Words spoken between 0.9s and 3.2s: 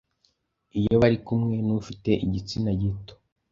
bari kumwe n’ufite igitsina gito.